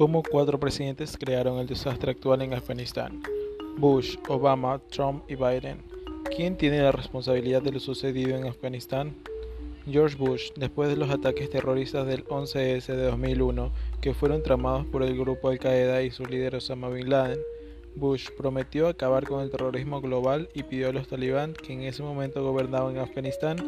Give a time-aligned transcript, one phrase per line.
[0.00, 3.20] cómo cuatro presidentes crearon el desastre actual en Afganistán.
[3.76, 5.82] Bush, Obama, Trump y Biden.
[6.34, 9.14] ¿Quién tiene la responsabilidad de lo sucedido en Afganistán?
[9.86, 15.02] George Bush, después de los ataques terroristas del 11S de 2001, que fueron tramados por
[15.02, 17.38] el grupo Al-Qaeda y su líder Osama Bin Laden,
[17.94, 22.02] Bush prometió acabar con el terrorismo global y pidió a los talibán, que en ese
[22.02, 23.58] momento gobernaban Afganistán,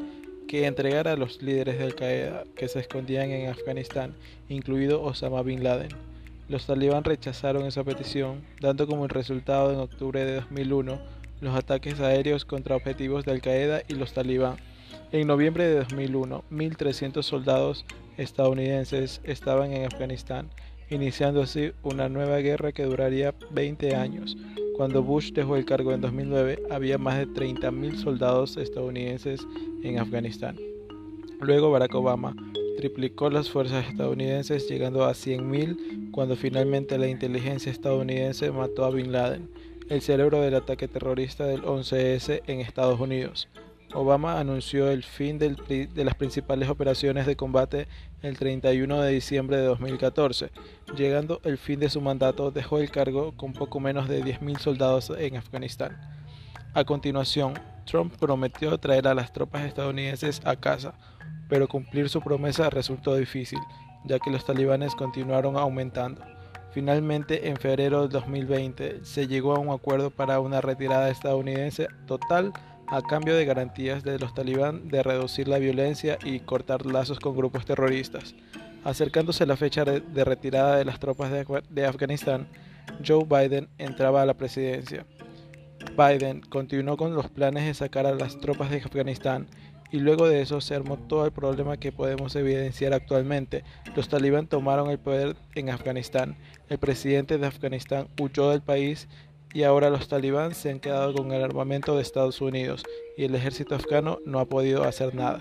[0.49, 4.15] que entregara a los líderes de Al-Qaeda que se escondían en Afganistán,
[4.49, 6.12] incluido Osama Bin Laden.
[6.53, 11.01] Los talibán rechazaron esa petición, dando como resultado en octubre de 2001
[11.41, 14.57] los ataques aéreos contra objetivos de Al-Qaeda y los talibán.
[15.13, 17.87] En noviembre de 2001, 1.300 soldados
[18.19, 20.51] estadounidenses estaban en Afganistán,
[20.91, 24.37] iniciando así una nueva guerra que duraría 20 años.
[24.77, 29.41] Cuando Bush dejó el cargo en 2009, había más de 30.000 soldados estadounidenses
[29.83, 30.59] en Afganistán.
[31.41, 32.37] Luego Barack Obama
[32.77, 39.13] triplicó las fuerzas estadounidenses llegando a 100.000 cuando finalmente la inteligencia estadounidense mató a Bin
[39.13, 39.51] Laden,
[39.89, 43.49] el cerebro del ataque terrorista del 11S en Estados Unidos.
[43.95, 47.89] Obama anunció el fin de las principales operaciones de combate
[48.23, 50.51] el 31 de diciembre de 2014.
[50.97, 55.13] Llegando el fin de su mandato, dejó el cargo con poco menos de 10.000 soldados
[55.19, 55.99] en Afganistán.
[56.73, 60.95] A continuación, Trump prometió traer a las tropas estadounidenses a casa,
[61.53, 63.59] pero cumplir su promesa resultó difícil,
[64.07, 66.23] ya que los talibanes continuaron aumentando.
[66.71, 72.55] Finalmente, en febrero de 2020, se llegó a un acuerdo para una retirada estadounidense total
[72.87, 77.37] a cambio de garantías de los talibán de reducir la violencia y cortar lazos con
[77.37, 78.35] grupos terroristas.
[78.83, 82.49] Acercándose la fecha de retirada de las tropas de Afganistán,
[83.07, 85.05] Joe Biden entraba a la presidencia.
[85.99, 89.49] Biden continuó con los planes de sacar a las tropas de Afganistán
[89.93, 93.63] y luego de eso se armó todo el problema que podemos evidenciar actualmente.
[93.95, 96.37] Los talibán tomaron el poder en Afganistán,
[96.69, 99.07] el presidente de Afganistán huyó del país
[99.53, 102.85] y ahora los talibán se han quedado con el armamento de Estados Unidos
[103.19, 105.41] y el ejército afgano no ha podido hacer nada.